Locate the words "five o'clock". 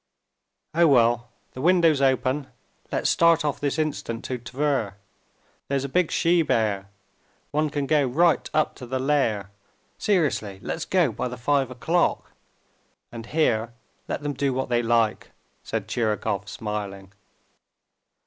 11.37-12.31